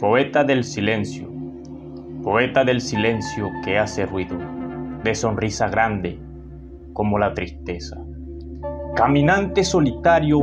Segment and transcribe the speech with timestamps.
[0.00, 1.28] Poeta del silencio,
[2.22, 4.38] poeta del silencio que hace ruido,
[5.04, 6.18] de sonrisa grande
[6.94, 7.98] como la tristeza.
[8.96, 10.38] Caminante solitario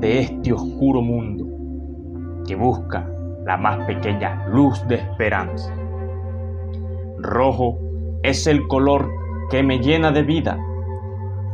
[0.00, 1.44] de este oscuro mundo,
[2.46, 3.06] que busca
[3.44, 5.70] la más pequeña luz de esperanza.
[7.18, 7.78] Rojo
[8.22, 9.10] es el color
[9.50, 10.58] que me llena de vida,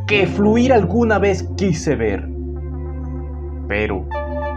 [0.07, 2.25] que fluir alguna vez quise ver.
[3.67, 4.07] Pero,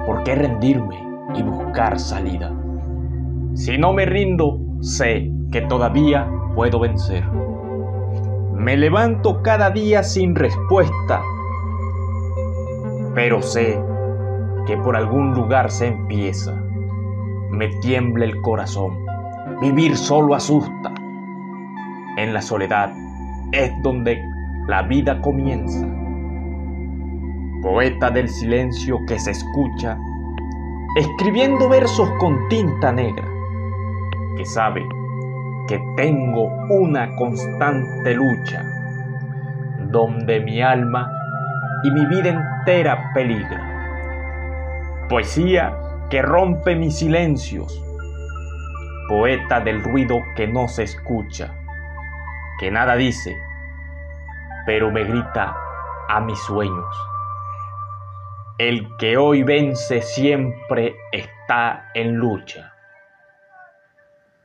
[0.06, 2.61] ¿por qué rendirme y buscar salida?
[3.54, 7.30] Si no me rindo, sé que todavía puedo vencer.
[8.54, 11.22] Me levanto cada día sin respuesta,
[13.14, 13.78] pero sé
[14.66, 16.54] que por algún lugar se empieza.
[17.50, 18.98] Me tiembla el corazón,
[19.60, 20.94] vivir solo asusta.
[22.18, 22.94] En la soledad
[23.52, 24.18] es donde
[24.68, 25.86] la vida comienza.
[27.62, 29.98] Poeta del silencio que se escucha,
[30.98, 33.31] escribiendo versos con tinta negra
[34.38, 34.88] que sabe
[35.68, 38.64] que tengo una constante lucha
[39.92, 41.12] donde mi alma
[41.84, 43.68] y mi vida entera peligra.
[45.10, 45.78] Poesía
[46.10, 47.84] que rompe mis silencios,
[49.08, 51.54] poeta del ruido que no se escucha,
[52.60, 53.36] que nada dice,
[54.66, 55.56] pero me grita
[56.08, 56.96] a mis sueños.
[58.58, 62.74] El que hoy vence siempre está en lucha.